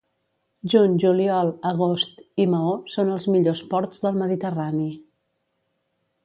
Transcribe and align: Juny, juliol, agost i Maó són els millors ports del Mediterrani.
Juny, 0.73 0.93
juliol, 1.03 1.51
agost 1.71 2.23
i 2.45 2.47
Maó 2.55 2.71
són 2.95 3.13
els 3.17 3.29
millors 3.37 3.63
ports 3.75 4.03
del 4.07 4.19
Mediterrani. 4.23 4.89